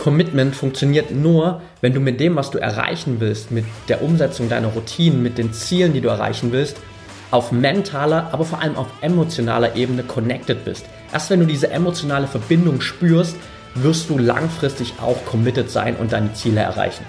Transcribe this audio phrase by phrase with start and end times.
[0.00, 4.68] Commitment funktioniert nur, wenn du mit dem, was du erreichen willst, mit der Umsetzung deiner
[4.68, 6.78] Routinen, mit den Zielen, die du erreichen willst,
[7.30, 10.86] auf mentaler, aber vor allem auf emotionaler Ebene connected bist.
[11.12, 13.36] Erst wenn du diese emotionale Verbindung spürst,
[13.74, 17.04] wirst du langfristig auch committed sein und deine Ziele erreichen.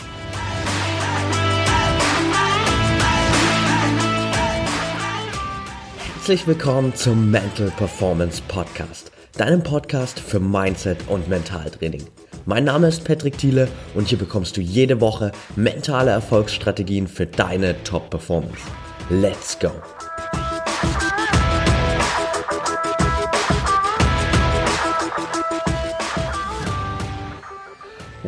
[6.16, 12.04] Herzlich willkommen zum Mental Performance Podcast, deinem Podcast für Mindset und Mentaltraining.
[12.46, 17.76] Mein Name ist Patrick Thiele und hier bekommst du jede Woche mentale Erfolgsstrategien für deine
[17.84, 18.64] Top-Performance.
[19.10, 19.72] Let's go!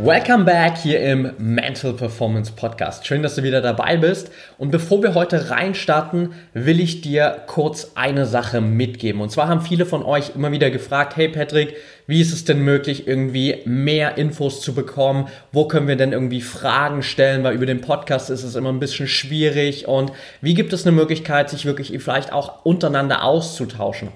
[0.03, 3.07] Welcome back hier im Mental Performance Podcast.
[3.07, 4.29] Schön, dass du wieder dabei bist.
[4.57, 9.21] Und bevor wir heute reinstarten, will ich dir kurz eine Sache mitgeben.
[9.21, 12.59] Und zwar haben viele von euch immer wieder gefragt, hey Patrick, wie ist es denn
[12.59, 15.29] möglich, irgendwie mehr Infos zu bekommen?
[15.53, 17.45] Wo können wir denn irgendwie Fragen stellen?
[17.45, 19.87] Weil über den Podcast ist es immer ein bisschen schwierig.
[19.87, 24.09] Und wie gibt es eine Möglichkeit, sich wirklich vielleicht auch untereinander auszutauschen?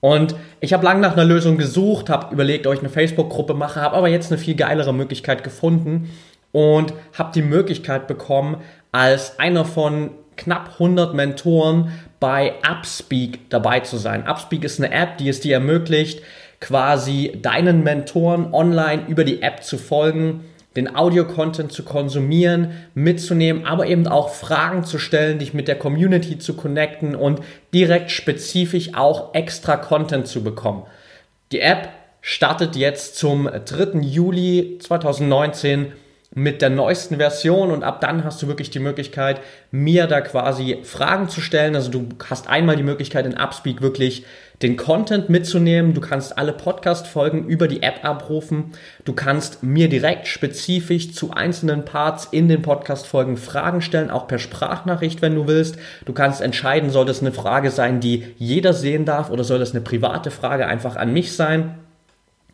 [0.00, 3.80] Und ich habe lange nach einer Lösung gesucht, habe überlegt, ob ich eine Facebook-Gruppe mache,
[3.80, 6.10] habe aber jetzt eine viel geilere Möglichkeit gefunden
[6.52, 8.56] und habe die Möglichkeit bekommen,
[8.92, 14.26] als einer von knapp 100 Mentoren bei Upspeak dabei zu sein.
[14.26, 16.22] Upspeak ist eine App, die es dir ermöglicht,
[16.60, 20.44] quasi deinen Mentoren online über die App zu folgen
[20.76, 26.38] den Audio-Content zu konsumieren, mitzunehmen, aber eben auch Fragen zu stellen, dich mit der Community
[26.38, 27.40] zu connecten und
[27.74, 30.84] direkt spezifisch auch extra Content zu bekommen.
[31.50, 31.88] Die App
[32.20, 34.00] startet jetzt zum 3.
[34.00, 35.92] Juli 2019
[36.32, 39.40] mit der neuesten Version und ab dann hast du wirklich die Möglichkeit,
[39.72, 41.74] mir da quasi Fragen zu stellen.
[41.74, 44.24] Also du hast einmal die Möglichkeit in Upspeak wirklich
[44.62, 45.92] den Content mitzunehmen.
[45.92, 48.72] Du kannst alle Podcast-Folgen über die App abrufen.
[49.04, 54.38] Du kannst mir direkt spezifisch zu einzelnen Parts in den Podcast-Folgen Fragen stellen, auch per
[54.38, 55.78] Sprachnachricht, wenn du willst.
[56.04, 59.72] Du kannst entscheiden, soll das eine Frage sein, die jeder sehen darf oder soll das
[59.72, 61.74] eine private Frage einfach an mich sein.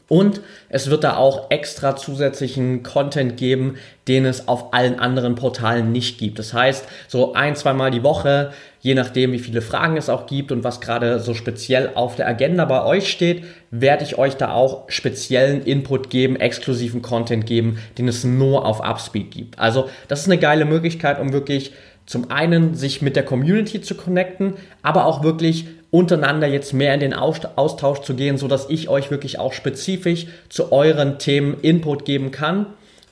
[0.08, 3.74] Und es wird da auch extra zusätzlichen Content geben,
[4.06, 6.38] den es auf allen anderen Portalen nicht gibt.
[6.38, 10.52] Das heißt, so ein, zweimal die Woche, je nachdem, wie viele Fragen es auch gibt
[10.52, 14.52] und was gerade so speziell auf der Agenda bei euch steht, werde ich euch da
[14.52, 19.58] auch speziellen Input geben, exklusiven Content geben, den es nur auf Upspeed gibt.
[19.58, 21.72] Also, das ist eine geile Möglichkeit, um wirklich
[22.06, 27.00] zum einen sich mit der Community zu connecten, aber auch wirklich untereinander jetzt mehr in
[27.00, 32.04] den Austausch zu gehen, so dass ich euch wirklich auch spezifisch zu euren Themen Input
[32.04, 32.66] geben kann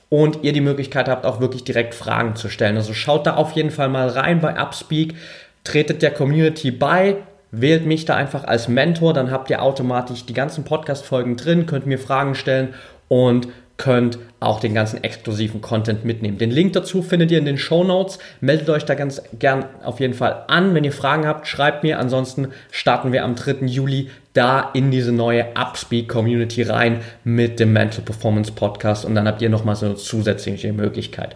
[0.09, 2.77] und ihr die Möglichkeit habt, auch wirklich direkt Fragen zu stellen.
[2.77, 5.15] Also schaut da auf jeden Fall mal rein bei Upspeak,
[5.63, 7.17] tretet der Community bei,
[7.51, 11.85] wählt mich da einfach als Mentor, dann habt ihr automatisch die ganzen Podcast-Folgen drin, könnt
[11.85, 12.73] mir Fragen stellen
[13.07, 13.47] und
[13.77, 16.37] könnt auch den ganzen exklusiven Content mitnehmen.
[16.37, 18.19] Den Link dazu findet ihr in den Show Notes.
[18.39, 20.73] Meldet euch da ganz gern auf jeden Fall an.
[20.73, 21.99] Wenn ihr Fragen habt, schreibt mir.
[21.99, 23.65] Ansonsten starten wir am 3.
[23.65, 29.27] Juli da in diese neue Upspeak Community rein mit dem Mental Performance Podcast und dann
[29.27, 31.35] habt ihr nochmal so eine zusätzliche Möglichkeit.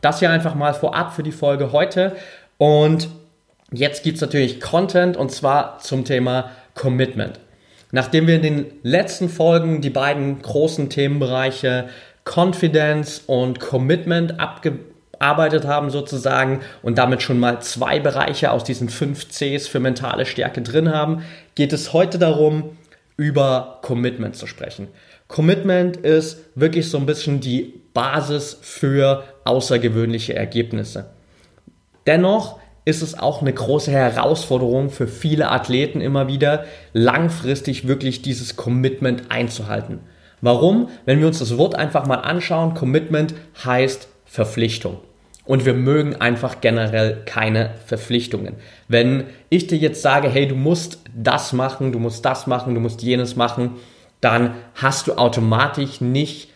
[0.00, 2.16] Das hier einfach mal vorab für die Folge heute
[2.58, 3.08] und
[3.72, 7.38] jetzt gibt es natürlich Content und zwar zum Thema Commitment.
[7.92, 11.88] Nachdem wir in den letzten Folgen die beiden großen Themenbereiche
[12.24, 19.28] Confidence und Commitment abgearbeitet haben sozusagen und damit schon mal zwei Bereiche aus diesen fünf
[19.28, 21.22] Cs für mentale Stärke drin haben,
[21.54, 22.76] geht es heute darum,
[23.18, 24.88] über Commitment zu sprechen.
[25.28, 31.10] Commitment ist wirklich so ein bisschen die Basis für außergewöhnliche Ergebnisse.
[32.06, 38.56] Dennoch ist es auch eine große Herausforderung für viele Athleten immer wieder, langfristig wirklich dieses
[38.56, 40.00] Commitment einzuhalten.
[40.40, 40.88] Warum?
[41.04, 43.34] Wenn wir uns das Wort einfach mal anschauen, Commitment
[43.64, 44.98] heißt Verpflichtung.
[45.44, 48.54] Und wir mögen einfach generell keine Verpflichtungen.
[48.88, 52.80] Wenn ich dir jetzt sage, hey, du musst das machen, du musst das machen, du
[52.80, 53.72] musst jenes machen,
[54.20, 56.51] dann hast du automatisch nicht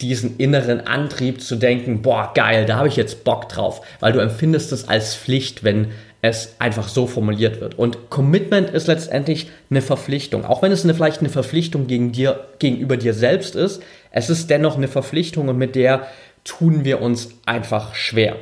[0.00, 4.20] diesen inneren Antrieb zu denken, boah, geil, da habe ich jetzt Bock drauf, weil du
[4.20, 5.88] empfindest es als Pflicht, wenn
[6.22, 7.78] es einfach so formuliert wird.
[7.78, 10.44] Und Commitment ist letztendlich eine Verpflichtung.
[10.44, 14.50] Auch wenn es eine, vielleicht eine Verpflichtung gegen dir, gegenüber dir selbst ist, es ist
[14.50, 16.06] dennoch eine Verpflichtung und mit der
[16.44, 18.36] tun wir uns einfach schwer.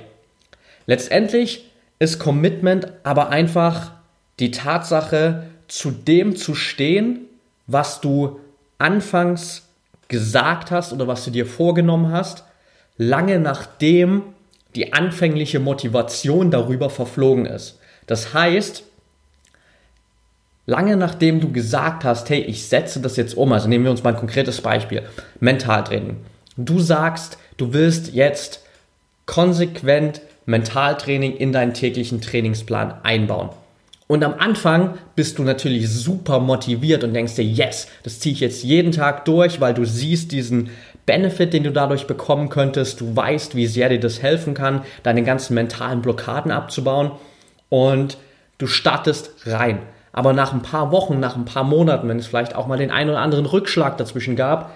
[0.86, 3.92] Letztendlich ist Commitment aber einfach
[4.38, 7.26] die Tatsache, zu dem zu stehen,
[7.66, 8.38] was du
[8.78, 9.65] anfangs
[10.08, 12.44] gesagt hast oder was du dir vorgenommen hast,
[12.96, 14.22] lange nachdem
[14.74, 17.78] die anfängliche Motivation darüber verflogen ist.
[18.06, 18.84] Das heißt,
[20.66, 24.02] lange nachdem du gesagt hast, hey, ich setze das jetzt um, also nehmen wir uns
[24.02, 25.02] mal ein konkretes Beispiel,
[25.40, 26.18] Mentaltraining.
[26.56, 28.62] Du sagst, du willst jetzt
[29.24, 33.50] konsequent Mentaltraining in deinen täglichen Trainingsplan einbauen.
[34.08, 38.40] Und am Anfang bist du natürlich super motiviert und denkst dir, yes, das ziehe ich
[38.40, 40.70] jetzt jeden Tag durch, weil du siehst diesen
[41.06, 43.00] Benefit, den du dadurch bekommen könntest.
[43.00, 47.12] Du weißt, wie sehr dir das helfen kann, deine ganzen mentalen Blockaden abzubauen.
[47.68, 48.16] Und
[48.58, 49.80] du startest rein.
[50.12, 52.92] Aber nach ein paar Wochen, nach ein paar Monaten, wenn es vielleicht auch mal den
[52.92, 54.72] einen oder anderen Rückschlag dazwischen gab,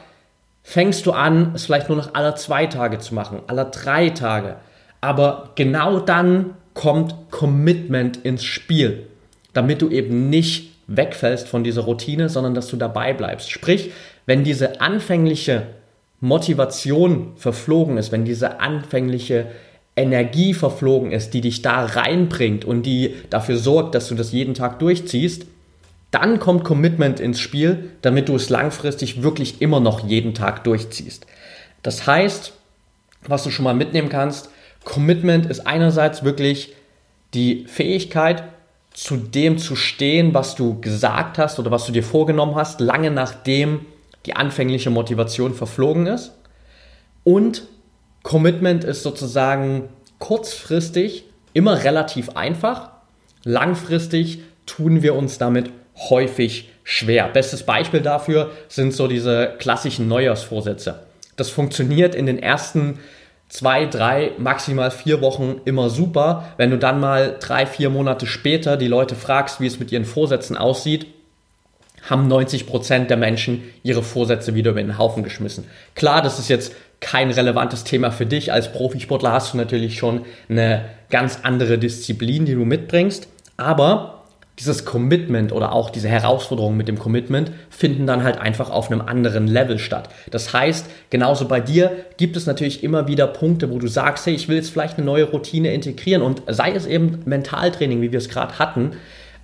[0.64, 4.56] fängst du an, es vielleicht nur noch alle zwei Tage zu machen, alle drei Tage.
[5.00, 9.06] Aber genau dann kommt Commitment ins Spiel
[9.52, 13.50] damit du eben nicht wegfällst von dieser Routine, sondern dass du dabei bleibst.
[13.50, 13.90] Sprich,
[14.26, 15.66] wenn diese anfängliche
[16.20, 19.46] Motivation verflogen ist, wenn diese anfängliche
[19.96, 24.54] Energie verflogen ist, die dich da reinbringt und die dafür sorgt, dass du das jeden
[24.54, 25.46] Tag durchziehst,
[26.10, 31.26] dann kommt Commitment ins Spiel, damit du es langfristig wirklich immer noch jeden Tag durchziehst.
[31.82, 32.52] Das heißt,
[33.26, 34.50] was du schon mal mitnehmen kannst,
[34.84, 36.74] Commitment ist einerseits wirklich
[37.34, 38.44] die Fähigkeit,
[39.00, 43.10] zu dem zu stehen, was du gesagt hast oder was du dir vorgenommen hast, lange
[43.10, 43.86] nachdem
[44.26, 46.32] die anfängliche Motivation verflogen ist.
[47.24, 47.62] Und
[48.22, 49.88] Commitment ist sozusagen
[50.18, 51.24] kurzfristig
[51.54, 52.90] immer relativ einfach.
[53.42, 55.70] Langfristig tun wir uns damit
[56.10, 57.28] häufig schwer.
[57.28, 61.06] Bestes Beispiel dafür sind so diese klassischen Neujahrsvorsätze.
[61.36, 62.98] Das funktioniert in den ersten
[63.50, 66.54] zwei, drei, maximal vier Wochen immer super.
[66.56, 70.06] Wenn du dann mal drei, vier Monate später die Leute fragst, wie es mit ihren
[70.06, 71.06] Vorsätzen aussieht,
[72.08, 75.66] haben 90 Prozent der Menschen ihre Vorsätze wieder über den Haufen geschmissen.
[75.94, 78.52] Klar, das ist jetzt kein relevantes Thema für dich.
[78.52, 83.28] Als Profisportler hast du natürlich schon eine ganz andere Disziplin, die du mitbringst.
[83.56, 84.19] Aber
[84.60, 89.00] dieses Commitment oder auch diese Herausforderungen mit dem Commitment finden dann halt einfach auf einem
[89.00, 90.10] anderen Level statt.
[90.30, 94.34] Das heißt, genauso bei dir gibt es natürlich immer wieder Punkte, wo du sagst, hey,
[94.34, 98.18] ich will jetzt vielleicht eine neue Routine integrieren und sei es eben Mentaltraining, wie wir
[98.18, 98.92] es gerade hatten,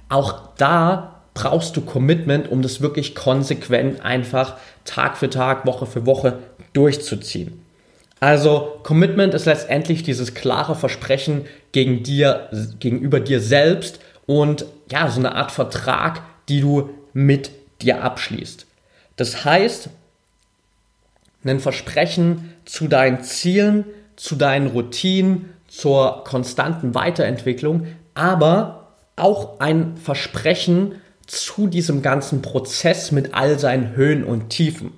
[0.08, 6.06] auch da brauchst du Commitment, um das wirklich konsequent einfach Tag für Tag, Woche für
[6.06, 6.38] Woche
[6.74, 7.62] durchzuziehen.
[8.20, 12.48] Also Commitment ist letztendlich dieses klare Versprechen gegen dir,
[12.80, 17.50] gegenüber dir selbst und ja, so eine Art Vertrag, die du mit
[17.80, 18.66] dir abschließt.
[19.16, 19.88] Das heißt,
[21.44, 23.84] ein Versprechen zu deinen Zielen,
[24.16, 30.96] zu deinen Routinen, zur konstanten Weiterentwicklung, aber auch ein Versprechen
[31.26, 34.92] zu diesem ganzen Prozess mit all seinen Höhen und Tiefen.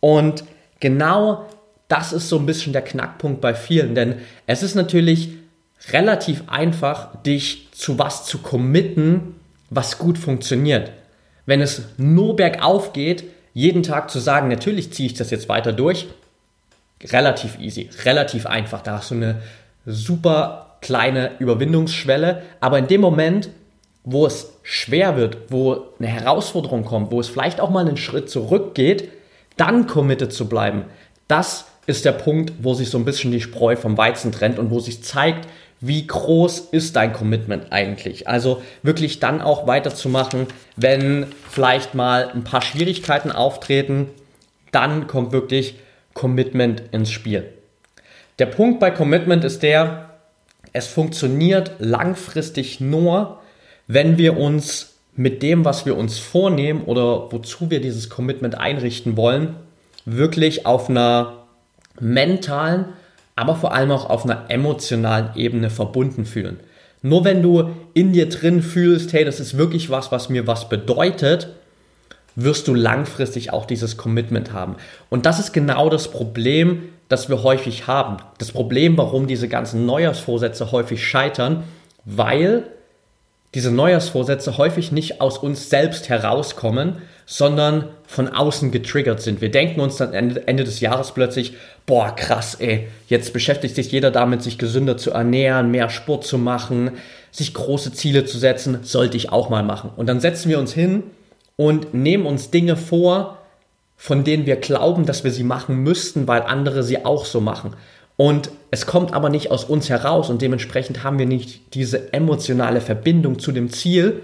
[0.00, 0.44] Und
[0.80, 1.48] genau
[1.88, 4.16] das ist so ein bisschen der Knackpunkt bei vielen, denn
[4.46, 5.30] es ist natürlich
[5.92, 9.34] relativ einfach, dich zu was zu committen,
[9.70, 10.92] was gut funktioniert.
[11.46, 15.72] Wenn es nur bergauf geht, jeden Tag zu sagen, natürlich ziehe ich das jetzt weiter
[15.72, 16.08] durch,
[17.02, 18.80] relativ easy, relativ einfach.
[18.82, 19.42] Da hast du eine
[19.86, 23.50] super kleine Überwindungsschwelle, aber in dem Moment,
[24.04, 28.28] wo es schwer wird, wo eine Herausforderung kommt, wo es vielleicht auch mal einen Schritt
[28.28, 29.10] zurückgeht,
[29.56, 30.84] dann committed zu bleiben.
[31.28, 34.70] Das ist der Punkt, wo sich so ein bisschen die Spreu vom Weizen trennt und
[34.70, 35.48] wo sich zeigt,
[35.86, 38.26] wie groß ist dein Commitment eigentlich?
[38.26, 44.08] Also wirklich dann auch weiterzumachen, wenn vielleicht mal ein paar Schwierigkeiten auftreten,
[44.72, 45.76] dann kommt wirklich
[46.14, 47.44] Commitment ins Spiel.
[48.38, 50.10] Der Punkt bei Commitment ist der,
[50.72, 53.40] es funktioniert langfristig nur,
[53.86, 59.16] wenn wir uns mit dem, was wir uns vornehmen oder wozu wir dieses Commitment einrichten
[59.16, 59.54] wollen,
[60.06, 61.44] wirklich auf einer
[62.00, 62.86] mentalen,
[63.36, 66.60] aber vor allem auch auf einer emotionalen Ebene verbunden fühlen.
[67.02, 70.68] Nur wenn du in dir drin fühlst, hey, das ist wirklich was, was mir was
[70.68, 71.48] bedeutet,
[72.36, 74.76] wirst du langfristig auch dieses Commitment haben.
[75.10, 78.16] Und das ist genau das Problem, das wir häufig haben.
[78.38, 81.64] Das Problem, warum diese ganzen Neujahrsvorsätze häufig scheitern,
[82.04, 82.64] weil
[83.54, 89.40] diese Neujahrsvorsätze häufig nicht aus uns selbst herauskommen, sondern von außen getriggert sind.
[89.40, 91.54] Wir denken uns dann Ende, des Jahres plötzlich,
[91.86, 96.38] boah, krass, ey, jetzt beschäftigt sich jeder damit, sich gesünder zu ernähren, mehr Sport zu
[96.38, 96.92] machen,
[97.30, 99.90] sich große Ziele zu setzen, sollte ich auch mal machen.
[99.96, 101.02] Und dann setzen wir uns hin
[101.56, 103.38] und nehmen uns Dinge vor,
[103.96, 107.74] von denen wir glauben, dass wir sie machen müssten, weil andere sie auch so machen.
[108.16, 112.80] Und es kommt aber nicht aus uns heraus und dementsprechend haben wir nicht diese emotionale
[112.80, 114.20] Verbindung zu dem Ziel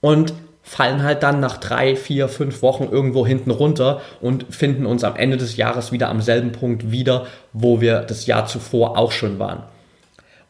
[0.00, 0.32] und
[0.68, 5.16] fallen halt dann nach drei, vier, fünf Wochen irgendwo hinten runter und finden uns am
[5.16, 9.38] Ende des Jahres wieder am selben Punkt wieder, wo wir das Jahr zuvor auch schon
[9.38, 9.62] waren.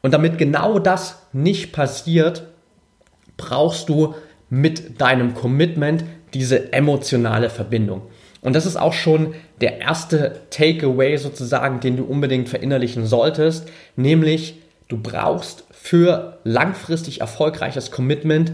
[0.02, 2.42] Und damit genau das nicht passiert,
[3.36, 4.16] brauchst du
[4.50, 8.02] mit deinem Commitment diese emotionale Verbindung.
[8.40, 14.56] Und das ist auch schon der erste Takeaway sozusagen, den du unbedingt verinnerlichen solltest, nämlich
[14.88, 18.50] du brauchst für langfristig erfolgreiches Commitment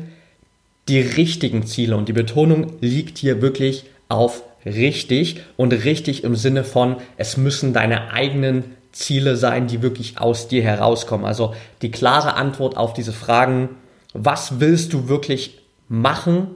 [0.88, 1.96] die richtigen Ziele.
[1.96, 7.72] Und die Betonung liegt hier wirklich auf richtig und richtig im Sinne von, es müssen
[7.72, 11.26] deine eigenen Ziele sein, die wirklich aus dir herauskommen.
[11.26, 13.70] Also die klare Antwort auf diese Fragen,
[14.12, 16.48] was willst du wirklich machen?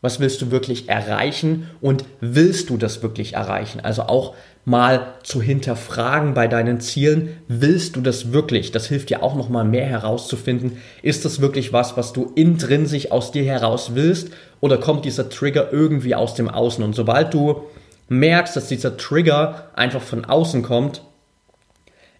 [0.00, 1.68] Was willst du wirklich erreichen?
[1.80, 3.80] Und willst du das wirklich erreichen?
[3.80, 4.34] Also auch
[4.68, 8.70] mal zu hinterfragen bei deinen Zielen, willst du das wirklich?
[8.70, 13.10] Das hilft dir auch noch mal mehr herauszufinden, ist das wirklich was, was du intrinsisch
[13.10, 16.84] aus dir heraus willst oder kommt dieser Trigger irgendwie aus dem Außen?
[16.84, 17.62] Und sobald du
[18.08, 21.00] merkst, dass dieser Trigger einfach von außen kommt,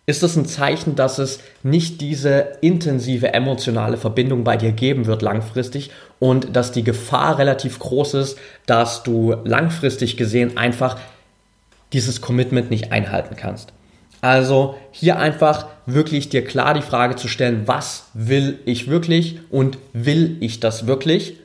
[0.07, 5.21] ist das ein Zeichen, dass es nicht diese intensive emotionale Verbindung bei dir geben wird
[5.21, 10.97] langfristig und dass die Gefahr relativ groß ist, dass du langfristig gesehen einfach
[11.93, 13.73] dieses Commitment nicht einhalten kannst.
[14.21, 19.79] Also hier einfach wirklich dir klar die Frage zu stellen, was will ich wirklich und
[19.93, 21.37] will ich das wirklich,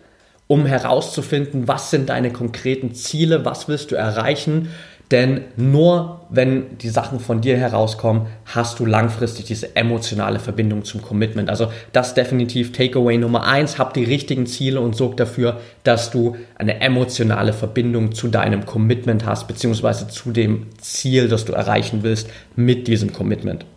[0.48, 4.70] um herauszufinden, was sind deine konkreten Ziele, was willst du erreichen
[5.14, 11.04] denn nur wenn die Sachen von dir herauskommen, hast du langfristig diese emotionale Verbindung zum
[11.04, 11.48] Commitment.
[11.52, 13.78] Also das definitiv Takeaway Nummer eins.
[13.78, 19.28] Hab die richtigen Ziele und sorg dafür, dass du eine emotionale Verbindung zu deinem Commitment
[19.28, 23.68] hast, beziehungsweise zu dem Ziel, das du erreichen willst mit diesem Commitment.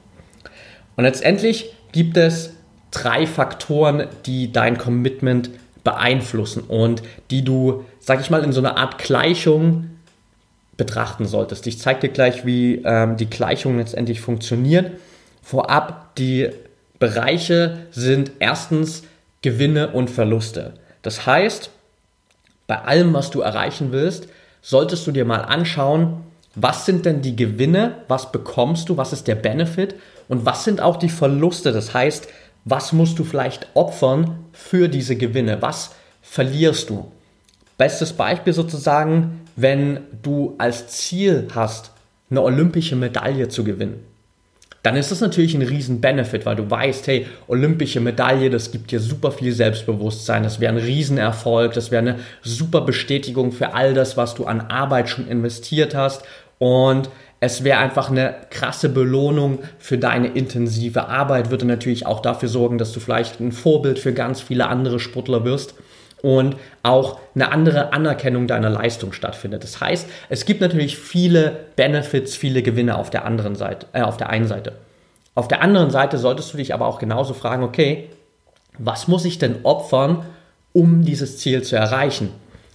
[0.97, 2.55] Und letztendlich gibt es
[2.91, 5.51] drei Faktoren, die dein Commitment
[5.85, 9.91] beeinflussen und die du, sag ich mal, in so einer Art Gleichung
[10.77, 11.67] betrachten solltest.
[11.67, 14.93] Ich zeige dir gleich, wie ähm, die Gleichungen letztendlich funktionieren.
[15.43, 16.51] Vorab, die
[16.99, 19.05] Bereiche sind erstens
[19.43, 20.75] Gewinne und Verluste.
[21.03, 21.71] Das heißt,
[22.67, 24.29] bei allem, was du erreichen willst,
[24.61, 26.23] solltest du dir mal anschauen,
[26.55, 29.95] was sind denn die Gewinne, was bekommst du, was ist der Benefit
[30.29, 31.71] und was sind auch die Verluste.
[31.73, 32.29] Das heißt,
[32.65, 35.93] was musst du vielleicht opfern für diese Gewinne, was
[36.23, 37.13] verlierst du.
[37.79, 41.91] Bestes Beispiel sozusagen, wenn du als Ziel hast,
[42.31, 44.05] eine olympische Medaille zu gewinnen.
[44.83, 48.93] Dann ist das natürlich ein riesen Benefit, weil du weißt, hey, olympische Medaille, das gibt
[48.93, 53.95] dir super viel Selbstbewusstsein, das wäre ein Riesenerfolg, das wäre eine super Bestätigung für all
[53.95, 56.23] das, was du an Arbeit schon investiert hast
[56.59, 57.09] und
[57.41, 62.79] es wäre einfach eine krasse Belohnung für deine intensive Arbeit, würde natürlich auch dafür sorgen,
[62.79, 65.75] dass du vielleicht ein Vorbild für ganz viele andere Sportler wirst
[66.23, 69.63] und auch eine andere Anerkennung deiner Leistung stattfindet.
[69.63, 74.17] Das heißt, es gibt natürlich viele Benefits, viele Gewinne auf der anderen Seite, äh, auf
[74.17, 74.73] der einen Seite.
[75.35, 78.09] Auf der anderen Seite solltest du dich aber auch genauso fragen, okay,
[78.79, 80.25] was muss ich denn opfern,
[80.73, 82.31] um dieses Ziel zu erreichen?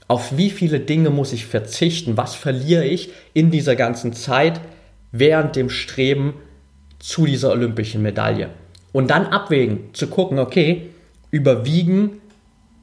[0.07, 2.17] Auf wie viele Dinge muss ich verzichten?
[2.17, 4.61] Was verliere ich in dieser ganzen Zeit
[5.11, 6.35] während dem Streben
[6.99, 8.49] zu dieser olympischen Medaille?
[8.91, 10.89] Und dann abwägen, zu gucken, okay,
[11.31, 12.20] überwiegen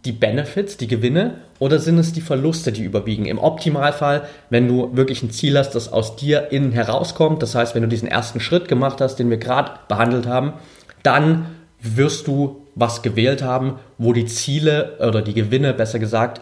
[0.08, 3.26] die Benefits, die Gewinne oder sind es die Verluste, die überwiegen?
[3.26, 7.74] Im Optimalfall, wenn du wirklich ein Ziel hast, das aus dir innen herauskommt, das heißt,
[7.74, 10.54] wenn du diesen ersten Schritt gemacht hast, den wir gerade behandelt haben,
[11.02, 11.46] dann
[11.82, 16.40] wirst du was gewählt haben, wo die Ziele oder die Gewinne, besser gesagt,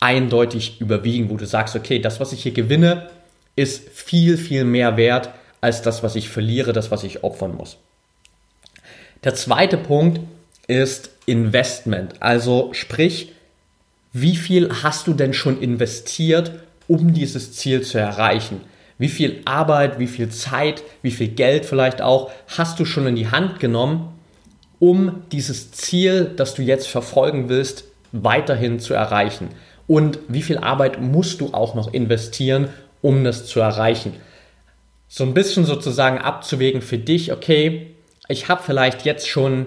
[0.00, 3.08] eindeutig überwiegen, wo du sagst, okay, das, was ich hier gewinne,
[3.54, 5.30] ist viel, viel mehr wert
[5.60, 7.76] als das, was ich verliere, das, was ich opfern muss.
[9.22, 10.20] Der zweite Punkt
[10.66, 12.22] ist Investment.
[12.22, 13.32] Also sprich,
[14.12, 16.52] wie viel hast du denn schon investiert,
[16.86, 18.60] um dieses Ziel zu erreichen?
[18.98, 23.16] Wie viel Arbeit, wie viel Zeit, wie viel Geld vielleicht auch hast du schon in
[23.16, 24.12] die Hand genommen,
[24.78, 29.48] um dieses Ziel, das du jetzt verfolgen willst, weiterhin zu erreichen?
[29.86, 32.68] Und wie viel Arbeit musst du auch noch investieren,
[33.02, 34.14] um das zu erreichen?
[35.08, 37.88] So ein bisschen sozusagen abzuwägen für dich, okay,
[38.28, 39.66] ich habe vielleicht jetzt schon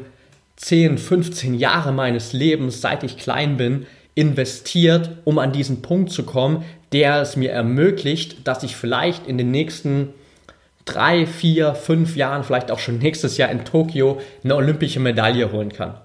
[0.58, 3.86] 10, 15 Jahre meines Lebens, seit ich klein bin,
[4.16, 9.38] investiert, um an diesen Punkt zu kommen, der es mir ermöglicht, dass ich vielleicht in
[9.38, 10.14] den nächsten
[10.86, 15.72] drei, vier, fünf Jahren, vielleicht auch schon nächstes Jahr in Tokio eine olympische Medaille holen
[15.72, 15.96] kann.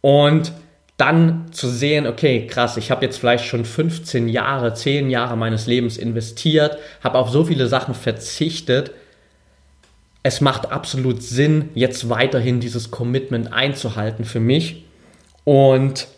[0.00, 0.52] Und
[0.96, 5.66] dann zu sehen, okay, krass, ich habe jetzt vielleicht schon 15 Jahre, 10 Jahre meines
[5.66, 8.92] Lebens investiert, habe auf so viele Sachen verzichtet,
[10.24, 14.84] es macht absolut Sinn, jetzt weiterhin dieses Commitment einzuhalten für mich
[15.44, 16.08] und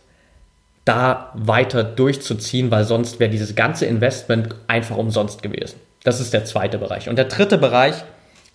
[0.85, 5.81] da weiter durchzuziehen, weil sonst wäre dieses ganze Investment einfach umsonst gewesen.
[6.05, 7.09] Das ist der zweite Bereich.
[7.09, 7.97] Und der dritte Bereich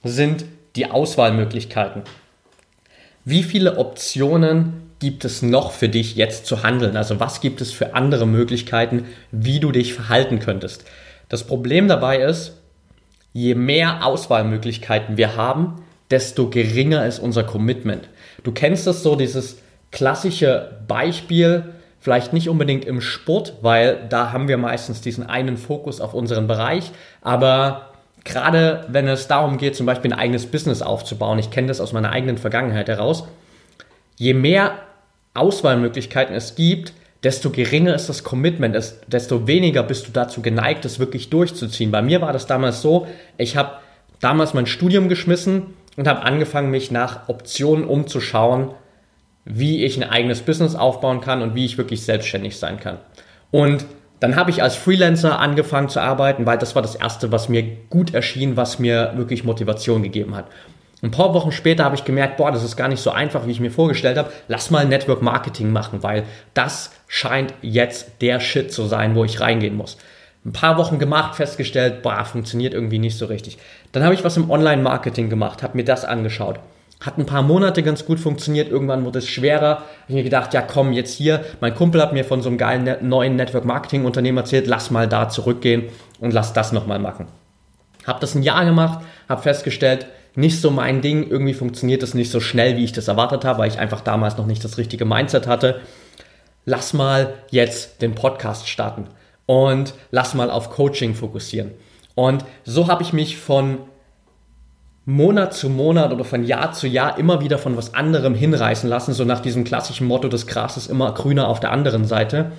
[0.06, 0.46] sind
[0.78, 2.04] die Auswahlmöglichkeiten.
[3.26, 6.96] Wie viele Optionen gibt es noch für dich jetzt zu handeln?
[6.96, 10.86] Also was gibt es für andere Möglichkeiten, wie du dich verhalten könntest?
[11.28, 12.54] Das Problem dabei ist,
[13.34, 18.10] je mehr Auswahlmöglichkeiten wir haben, desto geringer ist unser Commitment.
[18.44, 19.60] Du kennst das so, dieses
[19.92, 26.02] klassische Beispiel, vielleicht nicht unbedingt im Sport, weil da haben wir meistens diesen einen Fokus
[26.02, 27.92] auf unseren Bereich, aber
[28.24, 31.94] gerade wenn es darum geht, zum Beispiel ein eigenes Business aufzubauen, ich kenne das aus
[31.94, 33.26] meiner eigenen Vergangenheit heraus,
[34.18, 34.80] je mehr
[35.34, 38.76] Auswahlmöglichkeiten es gibt, desto geringer ist das Commitment,
[39.08, 41.92] desto weniger bist du dazu geneigt, es wirklich durchzuziehen.
[41.92, 43.74] Bei mir war das damals so, ich habe
[44.20, 48.72] damals mein Studium geschmissen und habe angefangen, mich nach Optionen umzuschauen,
[49.46, 52.98] wie ich ein eigenes Business aufbauen kann und wie ich wirklich selbstständig sein kann.
[53.52, 53.86] Und
[54.20, 57.64] dann habe ich als Freelancer angefangen zu arbeiten, weil das war das Erste, was mir
[57.90, 60.46] gut erschien, was mir wirklich Motivation gegeben hat.
[61.04, 63.52] Ein paar Wochen später habe ich gemerkt, boah, das ist gar nicht so einfach, wie
[63.52, 64.32] ich mir vorgestellt habe.
[64.48, 69.42] Lass mal Network Marketing machen, weil das scheint jetzt der Shit zu sein, wo ich
[69.42, 69.98] reingehen muss.
[70.46, 73.58] Ein paar Wochen gemacht, festgestellt, boah, funktioniert irgendwie nicht so richtig.
[73.92, 76.60] Dann habe ich was im Online-Marketing gemacht, habe mir das angeschaut.
[77.00, 79.78] Hat ein paar Monate ganz gut funktioniert, irgendwann wurde es schwerer.
[79.78, 82.60] Hab ich mir gedacht, ja komm, jetzt hier, mein Kumpel hat mir von so einem
[82.60, 85.90] geilen neuen Network-Marketing-Unternehmen erzählt, lass mal da zurückgehen
[86.20, 87.28] und lass das nochmal machen.
[88.06, 91.28] Hab das ein Jahr gemacht, habe festgestellt, nicht so mein Ding.
[91.30, 94.38] Irgendwie funktioniert das nicht so schnell, wie ich das erwartet habe, weil ich einfach damals
[94.38, 95.82] noch nicht das richtige Mindset hatte.
[96.66, 99.08] Lass mal jetzt den Podcast starten
[99.46, 101.72] und lass mal auf Coaching fokussieren.
[102.16, 103.80] Und so habe ich mich von
[105.06, 109.14] Monat zu Monat oder von Jahr zu Jahr immer wieder von was anderem hinreißen lassen,
[109.14, 112.52] so nach diesem klassischen Motto, das Gras ist immer grüner auf der anderen Seite.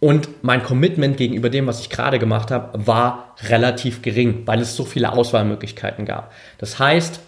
[0.00, 4.74] Und mein Commitment gegenüber dem, was ich gerade gemacht habe, war relativ gering, weil es
[4.74, 6.32] so viele Auswahlmöglichkeiten gab.
[6.56, 7.20] Das heißt,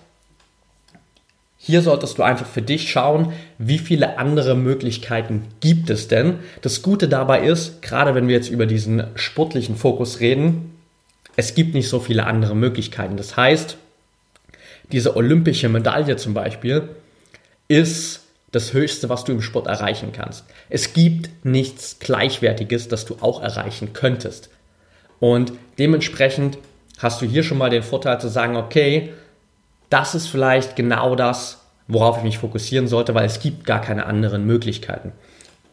[1.59, 6.41] hier solltest du einfach für dich schauen, wie viele andere Möglichkeiten gibt es denn.
[6.63, 10.73] Das Gute dabei ist, gerade wenn wir jetzt über diesen sportlichen Fokus reden,
[11.37, 13.17] es gibt nicht so viele andere Möglichkeiten.
[13.17, 13.77] Das heißt,
[14.91, 16.89] diese olympische Medaille zum Beispiel
[17.69, 18.22] ist
[18.53, 20.45] das Höchste, was du im Sport erreichen kannst.
[20.69, 24.51] Es gibt nichts Gleichwertiges, das du auch erreichen könntest.
[25.19, 26.59] Und dementsprechend
[26.99, 29.13] hast du hier schon mal den Vorteil zu sagen, okay,
[29.89, 34.07] das ist vielleicht genau das, worauf ich mich fokussieren sollte, weil es gibt gar keine
[34.07, 35.13] anderen Möglichkeiten.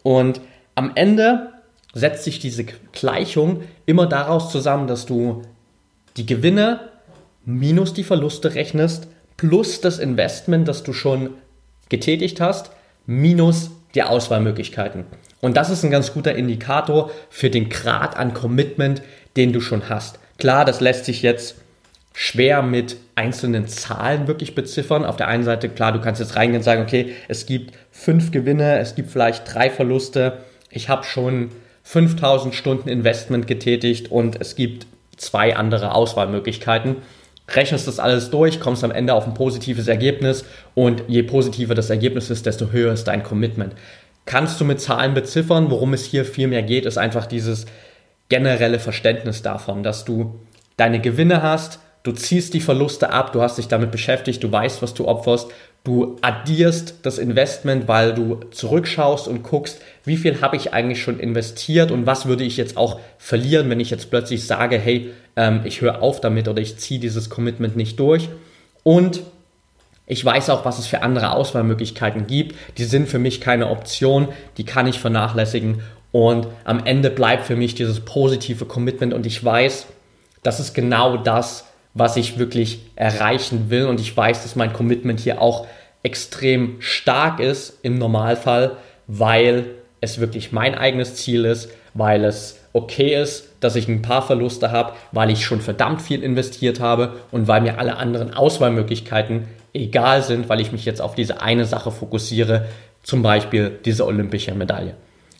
[0.03, 0.41] Und
[0.75, 1.53] am Ende
[1.93, 5.41] setzt sich diese Gleichung immer daraus zusammen, dass du
[6.17, 6.79] die Gewinne
[7.45, 11.31] minus die Verluste rechnest, plus das Investment, das du schon
[11.89, 12.71] getätigt hast,
[13.05, 15.05] minus die Auswahlmöglichkeiten.
[15.41, 19.01] Und das ist ein ganz guter Indikator für den Grad an Commitment,
[19.35, 20.19] den du schon hast.
[20.37, 21.55] Klar, das lässt sich jetzt
[22.13, 25.05] schwer mit einzelnen Zahlen wirklich beziffern.
[25.05, 28.31] Auf der einen Seite, klar, du kannst jetzt reingehen und sagen, okay, es gibt fünf
[28.31, 30.39] Gewinne, es gibt vielleicht drei Verluste.
[30.69, 31.51] Ich habe schon
[31.83, 34.85] 5000 Stunden Investment getätigt und es gibt
[35.17, 36.97] zwei andere Auswahlmöglichkeiten
[37.55, 41.89] rechnest das alles durch, kommst am Ende auf ein positives Ergebnis und je positiver das
[41.89, 43.73] Ergebnis ist, desto höher ist dein Commitment.
[44.25, 45.71] Kannst du mit Zahlen beziffern?
[45.71, 47.65] Worum es hier viel mehr geht, ist einfach dieses
[48.29, 50.39] generelle Verständnis davon, dass du
[50.77, 54.81] deine Gewinne hast, du ziehst die Verluste ab, du hast dich damit beschäftigt, du weißt,
[54.81, 55.51] was du opferst,
[55.83, 61.19] du addierst das Investment, weil du zurückschaust und guckst, wie viel habe ich eigentlich schon
[61.19, 65.61] investiert und was würde ich jetzt auch verlieren, wenn ich jetzt plötzlich sage, hey, ähm,
[65.63, 68.29] ich höre auf damit oder ich ziehe dieses Commitment nicht durch.
[68.83, 69.21] Und
[70.05, 72.55] ich weiß auch, was es für andere Auswahlmöglichkeiten gibt.
[72.77, 75.81] Die sind für mich keine Option, die kann ich vernachlässigen.
[76.11, 79.85] Und am Ende bleibt für mich dieses positive Commitment und ich weiß,
[80.43, 83.85] das ist genau das, was ich wirklich erreichen will.
[83.85, 85.67] Und ich weiß, dass mein Commitment hier auch
[86.03, 89.65] extrem stark ist im Normalfall, weil
[90.01, 94.71] es wirklich mein eigenes Ziel ist, weil es okay ist, dass ich ein paar Verluste
[94.71, 100.23] habe, weil ich schon verdammt viel investiert habe und weil mir alle anderen Auswahlmöglichkeiten egal
[100.23, 102.65] sind, weil ich mich jetzt auf diese eine Sache fokussiere,
[103.03, 104.95] zum Beispiel diese olympische Medaille.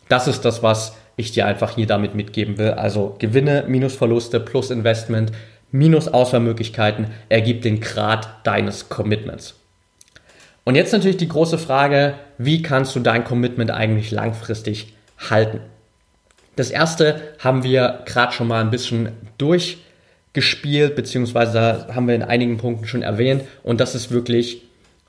[0.08, 2.72] Das ist das, was ich dir einfach hier damit mitgeben will.
[2.72, 5.32] Also Gewinne minus Verluste plus Investment
[5.72, 9.56] minus Auswahlmöglichkeiten ergibt den Grad deines Commitments.
[10.64, 14.94] Und jetzt natürlich die große Frage, wie kannst du dein Commitment eigentlich langfristig
[15.30, 15.62] halten?
[16.60, 22.58] Das erste haben wir gerade schon mal ein bisschen durchgespielt, beziehungsweise haben wir in einigen
[22.58, 23.44] Punkten schon erwähnt.
[23.64, 24.64] Und das ist wirklich,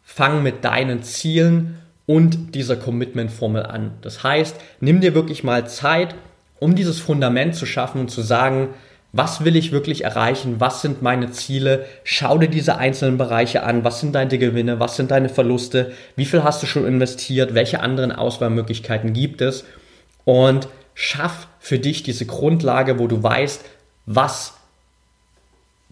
[0.05, 3.95] fang mit deinen Zielen und dieser Commitment-Formel an.
[4.01, 6.15] Das heißt, nimm dir wirklich mal Zeit,
[6.61, 8.69] um dieses Fundament zu schaffen und zu sagen,
[9.13, 10.61] was will ich wirklich erreichen?
[10.61, 11.85] Was sind meine Ziele?
[12.05, 13.83] Schau dir diese einzelnen Bereiche an.
[13.83, 14.79] Was sind deine Gewinne?
[14.79, 15.91] Was sind deine Verluste?
[16.15, 17.55] Wie viel hast du schon investiert?
[17.55, 19.65] Welche anderen Auswahlmöglichkeiten gibt es?
[20.25, 20.69] Und
[21.01, 23.65] schaff für dich diese Grundlage, wo du weißt,
[24.05, 24.53] was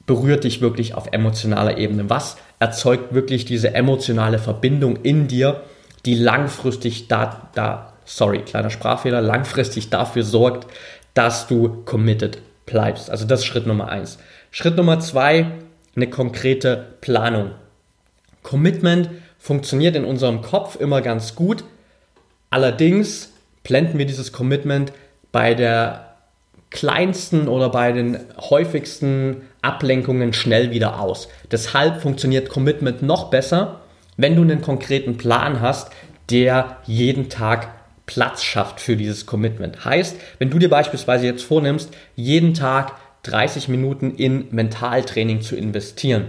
[0.04, 2.10] berührt dich wirklich auf emotionaler Ebene?
[2.10, 5.62] Was erzeugt wirklich diese emotionale Verbindung in dir,
[6.04, 10.66] die langfristig da, da, sorry, kleiner Sprachfehler, langfristig dafür sorgt,
[11.14, 13.08] dass du committed bleibst.
[13.10, 14.18] Also das ist Schritt Nummer eins.
[14.50, 15.52] Schritt Nummer zwei,
[15.96, 17.52] eine konkrete Planung.
[18.42, 21.64] Commitment funktioniert in unserem Kopf immer ganz gut.
[22.50, 23.32] Allerdings
[23.68, 24.92] blenden wir dieses Commitment
[25.30, 26.16] bei der
[26.70, 31.28] kleinsten oder bei den häufigsten Ablenkungen schnell wieder aus.
[31.52, 33.80] Deshalb funktioniert Commitment noch besser,
[34.16, 35.90] wenn du einen konkreten Plan hast,
[36.30, 37.68] der jeden Tag
[38.06, 39.84] Platz schafft für dieses Commitment.
[39.84, 42.92] Heißt, wenn du dir beispielsweise jetzt vornimmst, jeden Tag
[43.24, 46.28] 30 Minuten in Mentaltraining zu investieren,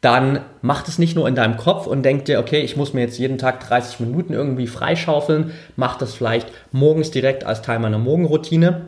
[0.00, 3.00] dann mach es nicht nur in deinem Kopf und denk dir, okay, ich muss mir
[3.00, 7.98] jetzt jeden Tag 30 Minuten irgendwie freischaufeln, mach das vielleicht morgens direkt als Teil meiner
[7.98, 8.82] Morgenroutine.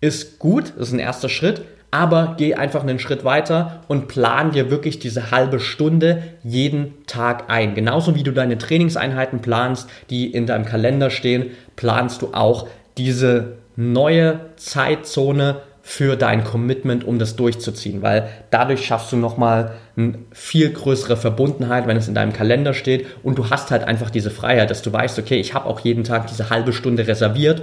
[0.00, 4.70] Ist gut, ist ein erster Schritt, aber geh einfach einen Schritt weiter und plan dir
[4.70, 7.74] wirklich diese halbe Stunde jeden Tag ein.
[7.74, 13.58] Genauso wie du deine Trainingseinheiten planst, die in deinem Kalender stehen, planst du auch diese
[13.76, 20.68] neue Zeitzone für dein Commitment, um das durchzuziehen, weil dadurch schaffst du nochmal eine viel
[20.72, 24.68] größere Verbundenheit, wenn es in deinem Kalender steht und du hast halt einfach diese Freiheit,
[24.68, 27.62] dass du weißt, okay, ich habe auch jeden Tag diese halbe Stunde reserviert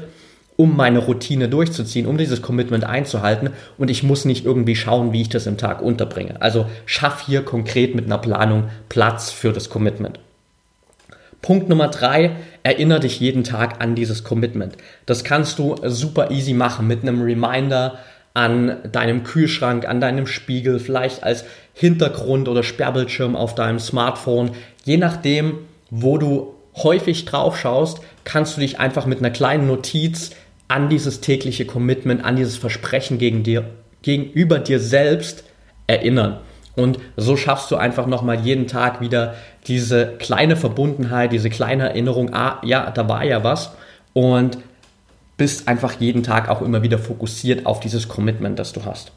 [0.55, 5.23] um meine Routine durchzuziehen, um dieses Commitment einzuhalten und ich muss nicht irgendwie schauen, wie
[5.23, 6.41] ich das im Tag unterbringe.
[6.41, 10.19] Also schaff hier konkret mit einer Planung Platz für das Commitment.
[11.41, 14.77] Punkt Nummer drei, erinnere dich jeden Tag an dieses Commitment.
[15.05, 17.99] Das kannst du super easy machen mit einem Reminder
[18.33, 24.51] an deinem Kühlschrank, an deinem Spiegel, vielleicht als Hintergrund oder Sperrbildschirm auf deinem Smartphone.
[24.83, 30.31] Je nachdem, wo du häufig drauf schaust, kannst du dich einfach mit einer kleinen Notiz
[30.67, 33.65] an dieses tägliche Commitment, an dieses Versprechen gegen dir,
[34.01, 35.43] gegenüber dir selbst
[35.85, 36.39] erinnern.
[36.75, 39.35] Und so schaffst du einfach nochmal jeden Tag wieder
[39.67, 43.73] diese kleine Verbundenheit, diese kleine Erinnerung, ah, ja, da war ja was.
[44.13, 44.57] Und
[45.43, 49.11] bist einfach jeden Tag auch immer wieder fokussiert auf dieses Commitment, das du hast.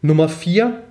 [0.00, 0.82] Nummer vier,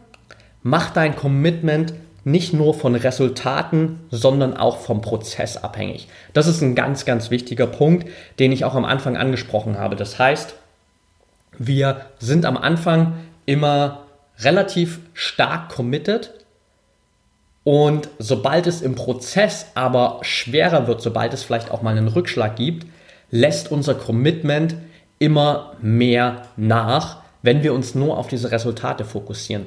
[0.64, 6.08] mach dein Commitment nicht nur von Resultaten, sondern auch vom Prozess abhängig.
[6.32, 8.08] Das ist ein ganz, ganz wichtiger Punkt,
[8.40, 9.98] den ich auch am Anfang angesprochen habe.
[9.98, 10.56] Das heißt,
[11.58, 14.06] wir sind am Anfang immer
[14.40, 16.32] relativ stark committed
[17.66, 22.56] und sobald es im Prozess aber schwerer wird, sobald es vielleicht auch mal einen Rückschlag
[22.56, 22.86] gibt,
[23.32, 24.76] lässt unser Commitment
[25.20, 29.66] immer mehr nach, wenn wir uns nur auf diese Resultate fokussieren.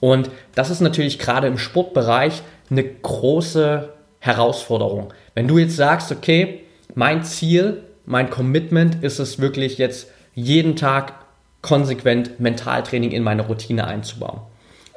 [0.00, 5.12] Und das ist natürlich gerade im Sportbereich eine große Herausforderung.
[5.34, 6.60] Wenn du jetzt sagst, okay,
[6.94, 11.14] mein Ziel, mein Commitment ist es wirklich jetzt jeden Tag
[11.62, 14.40] konsequent Mentaltraining in meine Routine einzubauen.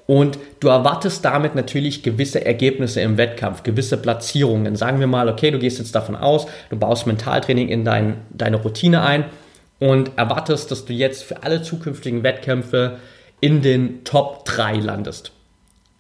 [0.06, 4.76] Und du erwartest damit natürlich gewisse Ergebnisse im Wettkampf, gewisse Platzierungen.
[4.76, 8.58] Sagen wir mal, okay, du gehst jetzt davon aus, du baust Mentaltraining in dein, deine
[8.58, 9.26] Routine ein
[9.80, 12.98] und erwartest, dass du jetzt für alle zukünftigen Wettkämpfe
[13.40, 15.32] in den Top 3 landest.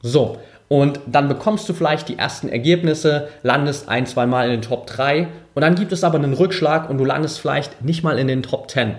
[0.01, 0.37] So,
[0.67, 4.87] und dann bekommst du vielleicht die ersten Ergebnisse, landest ein, zwei Mal in den Top
[4.87, 8.27] 3 und dann gibt es aber einen Rückschlag und du landest vielleicht nicht mal in
[8.27, 8.95] den Top 10.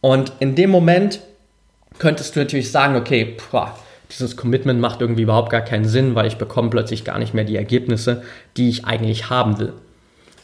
[0.00, 1.20] Und in dem Moment
[1.98, 3.76] könntest du natürlich sagen, okay, boah,
[4.10, 7.44] dieses Commitment macht irgendwie überhaupt gar keinen Sinn, weil ich bekomme plötzlich gar nicht mehr
[7.44, 8.22] die Ergebnisse,
[8.56, 9.72] die ich eigentlich haben will.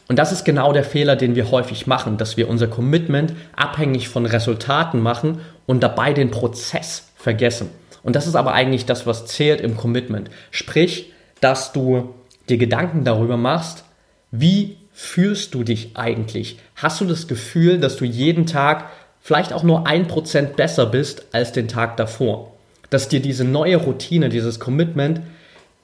[0.07, 4.09] Und das ist genau der Fehler, den wir häufig machen, dass wir unser Commitment abhängig
[4.09, 7.69] von Resultaten machen und dabei den Prozess vergessen.
[8.01, 10.31] Und das ist aber eigentlich das, was zählt im Commitment.
[10.49, 12.15] Sprich, dass du
[12.49, 13.83] dir Gedanken darüber machst,
[14.31, 16.57] wie fühlst du dich eigentlich?
[16.75, 18.89] Hast du das Gefühl, dass du jeden Tag
[19.21, 22.51] vielleicht auch nur ein Prozent besser bist als den Tag davor?
[22.89, 25.21] Dass dir diese neue Routine, dieses Commitment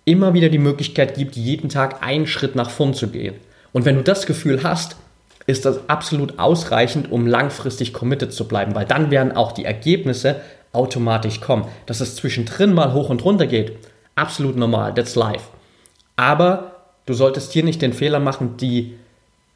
[0.06, 3.36] immer wieder die Möglichkeit gibt, jeden Tag einen Schritt nach vorn zu gehen.
[3.74, 4.96] Und wenn du das Gefühl hast,
[5.48, 10.42] ist das absolut ausreichend, um langfristig committed zu bleiben, weil dann werden auch die Ergebnisse
[10.72, 11.68] automatisch kommen.
[11.86, 13.74] Dass es zwischendrin mal hoch und runter geht,
[14.16, 15.46] absolut normal, that's life.
[16.16, 18.96] Aber du solltest hier nicht den Fehler machen, die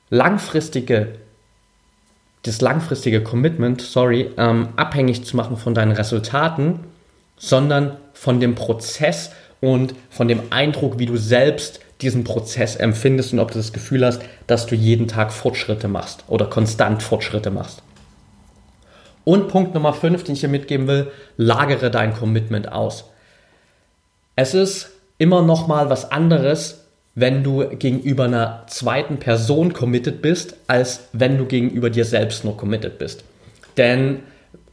[0.10, 1.14] langfristige,
[2.44, 6.80] das langfristige Commitment, sorry, ähm, abhängig zu machen von deinen Resultaten,
[7.38, 13.40] sondern von dem Prozess und von dem Eindruck, wie du selbst diesen Prozess empfindest und
[13.40, 17.84] ob du das Gefühl hast, dass du jeden Tag Fortschritte machst oder konstant Fortschritte machst.
[19.26, 23.06] Und Punkt Nummer 5, den ich hier mitgeben will, lagere dein Commitment aus.
[24.36, 26.79] Es ist immer noch mal was anderes,
[27.20, 32.56] wenn du gegenüber einer zweiten Person committed bist, als wenn du gegenüber dir selbst nur
[32.58, 33.24] committed bist.
[33.78, 34.20] Denn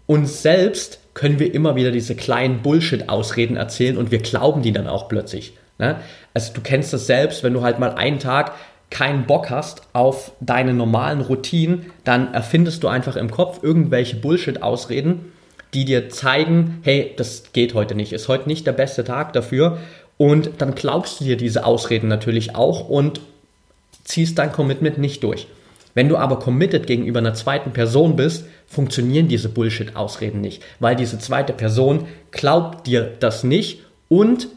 [0.06, 4.86] uns selbst können wir immer wieder diese kleinen Bullshit-Ausreden erzählen und wir glauben die dann
[4.86, 5.54] auch plötzlich.
[5.78, 5.96] Ne?
[6.34, 8.52] Also du kennst das selbst, wenn du halt mal einen Tag
[8.90, 15.32] keinen Bock hast auf deine normalen Routinen, dann erfindest du einfach im Kopf irgendwelche Bullshit-Ausreden,
[15.74, 19.78] die dir zeigen, hey, das geht heute nicht, ist heute nicht der beste Tag dafür.
[20.18, 23.20] Und dann glaubst du dir diese Ausreden natürlich auch und
[24.04, 25.46] ziehst dein Commitment nicht durch.
[25.94, 31.18] Wenn du aber committed gegenüber einer zweiten Person bist, funktionieren diese Bullshit-Ausreden nicht, weil diese
[31.18, 34.48] zweite Person glaubt dir das nicht und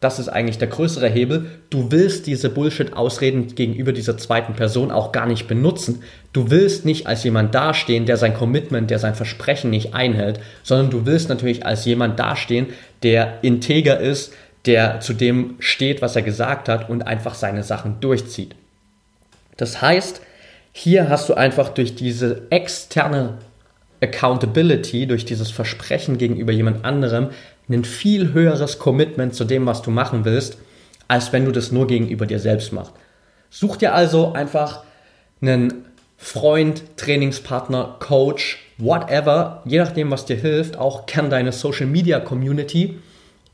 [0.00, 1.46] das ist eigentlich der größere Hebel.
[1.70, 6.02] Du willst diese Bullshit-Ausreden gegenüber dieser zweiten Person auch gar nicht benutzen.
[6.34, 10.90] Du willst nicht als jemand dastehen, der sein Commitment, der sein Versprechen nicht einhält, sondern
[10.90, 12.66] du willst natürlich als jemand dastehen,
[13.02, 14.34] der integer ist,
[14.66, 18.54] der zu dem steht, was er gesagt hat und einfach seine Sachen durchzieht.
[19.56, 20.20] Das heißt,
[20.72, 23.38] hier hast du einfach durch diese externe
[24.02, 27.30] Accountability, durch dieses Versprechen gegenüber jemand anderem,
[27.68, 30.58] ein viel höheres Commitment zu dem, was du machen willst,
[31.08, 32.92] als wenn du das nur gegenüber dir selbst machst.
[33.50, 34.82] Such dir also einfach
[35.40, 42.20] einen Freund, Trainingspartner, Coach, whatever, je nachdem, was dir hilft, auch gern deine Social Media
[42.20, 42.98] Community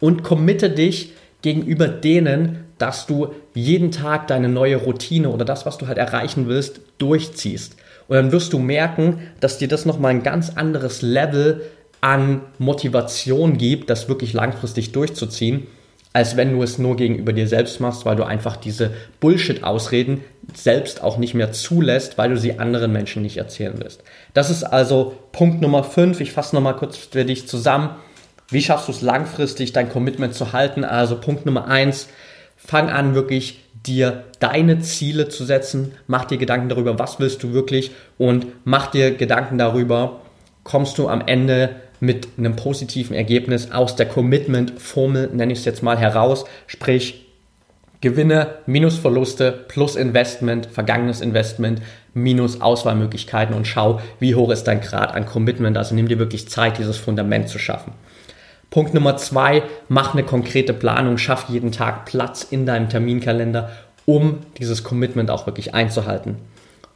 [0.03, 1.13] und committe dich
[1.43, 6.49] gegenüber denen, dass du jeden Tag deine neue Routine oder das, was du halt erreichen
[6.49, 7.77] willst, durchziehst.
[8.09, 11.63] Und dann wirst du merken, dass dir das nochmal ein ganz anderes Level
[12.01, 15.69] an Motivation gibt, das wirklich langfristig durchzuziehen,
[16.13, 21.01] als wenn du es nur gegenüber dir selbst machst, weil du einfach diese Bullshit-Ausreden selbst
[21.01, 24.03] auch nicht mehr zulässt, weil du sie anderen Menschen nicht erzählen willst.
[24.35, 26.21] Das ist also Punkt Nummer 5.
[26.21, 27.91] Ich fasse nochmal kurz für dich zusammen.
[28.53, 30.85] Wie schaffst du es langfristig, dein Commitment zu halten?
[30.85, 32.09] Also Punkt Nummer 1,
[32.57, 37.53] fang an wirklich dir deine Ziele zu setzen, mach dir Gedanken darüber, was willst du
[37.53, 40.21] wirklich und mach dir Gedanken darüber,
[40.65, 45.83] kommst du am Ende mit einem positiven Ergebnis aus der Commitment-Formel, nenne ich es jetzt
[45.83, 46.45] mal, heraus.
[46.67, 47.27] Sprich,
[48.01, 51.81] Gewinne minus Verluste plus Investment, vergangenes Investment
[52.13, 55.79] minus Auswahlmöglichkeiten und schau, wie hoch ist dein Grad an Commitment.
[55.79, 57.93] Also nimm dir wirklich Zeit, dieses Fundament zu schaffen.
[58.73, 63.71] Punkt Nummer zwei, mach eine konkrete Planung, schaff jeden Tag Platz in deinem Terminkalender,
[64.07, 66.37] um dieses Commitment auch wirklich einzuhalten.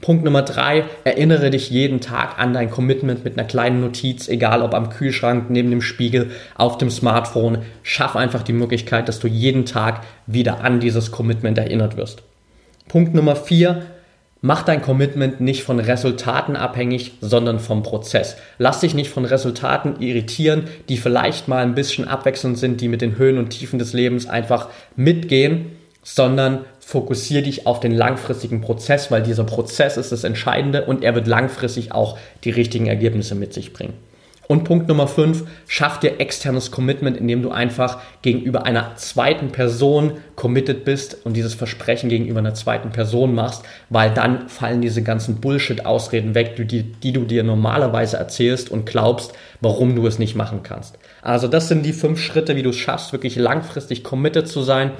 [0.01, 4.63] Punkt Nummer drei, erinnere dich jeden Tag an dein Commitment mit einer kleinen Notiz, egal
[4.63, 7.59] ob am Kühlschrank, neben dem Spiegel, auf dem Smartphone.
[7.83, 12.23] Schaff einfach die Möglichkeit, dass du jeden Tag wieder an dieses Commitment erinnert wirst.
[12.89, 13.83] Punkt Nummer vier,
[14.43, 18.37] Mach dein Commitment nicht von Resultaten abhängig, sondern vom Prozess.
[18.59, 23.01] Lass dich nicht von Resultaten irritieren, die vielleicht mal ein bisschen abwechselnd sind, die mit
[23.01, 25.73] den Höhen und Tiefen des Lebens einfach mitgehen,
[26.03, 31.15] sondern fokussiere dich auf den langfristigen Prozess, weil dieser Prozess ist das Entscheidende und er
[31.15, 33.95] wird langfristig auch die richtigen Ergebnisse mit sich bringen.
[34.49, 40.19] Und Punkt Nummer 5, schaff dir externes Commitment, indem du einfach gegenüber einer zweiten Person
[40.37, 45.41] committed bist und dieses Versprechen gegenüber einer zweiten Person machst, weil dann fallen diese ganzen
[45.41, 50.63] Bullshit-Ausreden weg, die, die du dir normalerweise erzählst und glaubst, warum du es nicht machen
[50.63, 50.99] kannst.
[51.23, 54.93] Also das sind die fünf Schritte, wie du es schaffst, wirklich langfristig committed zu sein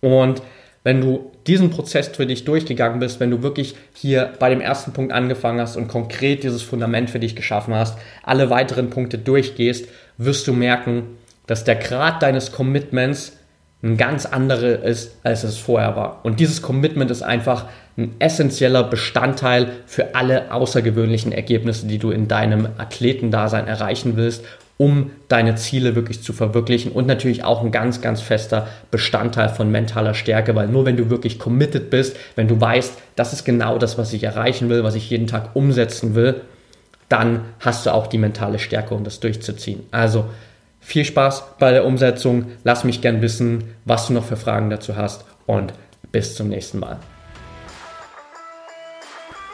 [0.00, 0.42] und
[0.82, 4.92] wenn du diesen Prozess für dich durchgegangen bist, wenn du wirklich hier bei dem ersten
[4.92, 9.88] Punkt angefangen hast und konkret dieses Fundament für dich geschaffen hast, alle weiteren Punkte durchgehst,
[10.18, 11.04] wirst du merken,
[11.46, 13.36] dass der Grad deines Commitments
[13.82, 16.20] ein ganz anderer ist, als es vorher war.
[16.22, 22.28] Und dieses Commitment ist einfach ein essentieller Bestandteil für alle außergewöhnlichen Ergebnisse, die du in
[22.28, 24.44] deinem Athletendasein erreichen willst
[24.80, 29.70] um deine Ziele wirklich zu verwirklichen und natürlich auch ein ganz, ganz fester Bestandteil von
[29.70, 33.76] mentaler Stärke, weil nur wenn du wirklich committed bist, wenn du weißt, das ist genau
[33.76, 36.40] das, was ich erreichen will, was ich jeden Tag umsetzen will,
[37.10, 39.80] dann hast du auch die mentale Stärke, um das durchzuziehen.
[39.90, 40.24] Also
[40.80, 42.46] viel Spaß bei der Umsetzung.
[42.64, 45.74] Lass mich gern wissen, was du noch für Fragen dazu hast und
[46.10, 46.96] bis zum nächsten Mal.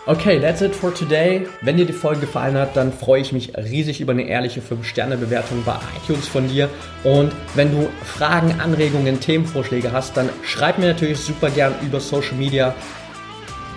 [0.09, 1.49] Okay, that's it for today.
[1.63, 5.65] Wenn dir die Folge gefallen hat, dann freue ich mich riesig über eine ehrliche 5-Sterne-Bewertung
[5.65, 6.69] bei iTunes von dir.
[7.03, 12.37] Und wenn du Fragen, Anregungen, Themenvorschläge hast, dann schreib mir natürlich super gern über Social
[12.37, 12.73] Media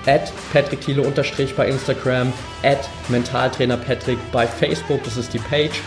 [0.06, 5.82] at Patrick Thiele unterstrich bei Instagram, at Mentaltrainer Patrick bei Facebook, das ist die Page.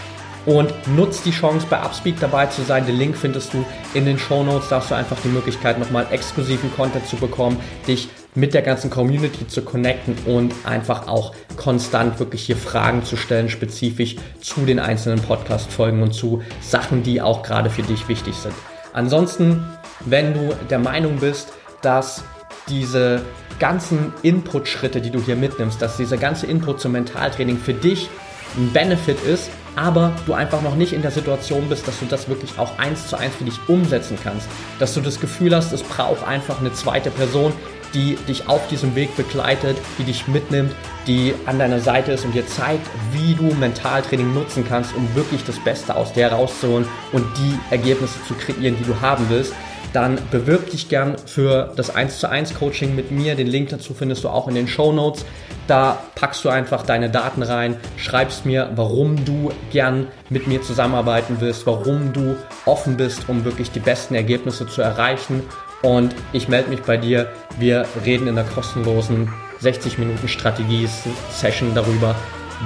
[0.44, 2.84] Und nutzt die Chance, bei Upspeak dabei zu sein.
[2.84, 4.70] Den Link findest du in den Show Notes.
[4.70, 8.88] Da hast du einfach die Möglichkeit, nochmal exklusiven Content zu bekommen, dich mit der ganzen
[8.88, 14.78] Community zu connecten und einfach auch konstant wirklich hier Fragen zu stellen, spezifisch zu den
[14.78, 18.54] einzelnen Podcast-Folgen und zu Sachen, die auch gerade für dich wichtig sind.
[18.94, 19.66] Ansonsten,
[20.00, 22.24] wenn du der Meinung bist, dass
[22.68, 23.22] diese
[23.58, 28.08] ganzen Input-Schritte, die du hier mitnimmst, dass dieser ganze Input zum Mentaltraining für dich
[28.56, 32.28] ein Benefit ist, aber du einfach noch nicht in der Situation bist, dass du das
[32.28, 34.46] wirklich auch eins zu eins für dich umsetzen kannst.
[34.78, 37.52] Dass du das Gefühl hast, es braucht einfach eine zweite Person,
[37.94, 40.72] die dich auf diesem Weg begleitet, die dich mitnimmt,
[41.06, 45.44] die an deiner Seite ist und dir zeigt, wie du Mentaltraining nutzen kannst, um wirklich
[45.44, 49.52] das Beste aus dir herauszuholen und die Ergebnisse zu kreieren, die du haben willst
[49.92, 53.34] dann bewirb dich gern für das 1 zu 1 Coaching mit mir.
[53.34, 55.24] Den Link dazu findest du auch in den Show Notes.
[55.66, 61.36] Da packst du einfach deine Daten rein, schreibst mir, warum du gern mit mir zusammenarbeiten
[61.40, 65.42] willst, warum du offen bist, um wirklich die besten Ergebnisse zu erreichen.
[65.82, 67.28] Und ich melde mich bei dir.
[67.58, 72.14] Wir reden in der kostenlosen 60 Minuten Strategie-Session darüber,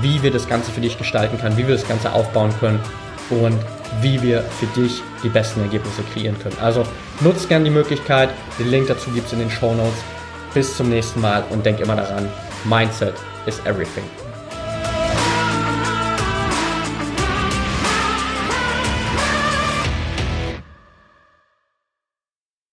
[0.01, 2.81] wie wir das Ganze für dich gestalten können, wie wir das Ganze aufbauen können
[3.31, 3.59] und
[4.01, 6.57] wie wir für dich die besten Ergebnisse kreieren können.
[6.61, 6.85] Also
[7.21, 8.31] nutzt gerne die Möglichkeit.
[8.59, 9.99] Den Link dazu gibt es in den Show Notes.
[10.55, 12.29] Bis zum nächsten Mal und denk immer daran,
[12.65, 13.15] Mindset
[13.47, 14.05] is everything.